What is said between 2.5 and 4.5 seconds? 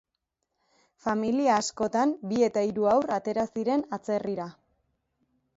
hiru haur atera ziren atzerrira.